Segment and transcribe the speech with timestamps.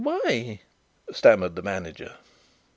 [0.03, 0.61] "Why?"
[1.11, 2.15] stammered the manager.